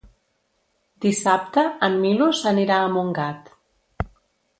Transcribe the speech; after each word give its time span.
Dissabte 1.05 1.63
en 1.87 1.97
Milos 2.05 2.41
anirà 2.53 2.79
a 2.79 2.89
Montgat. 2.95 3.53